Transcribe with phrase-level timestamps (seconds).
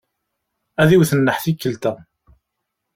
[0.81, 1.91] Ad iwet nneḥ tikkelt-a.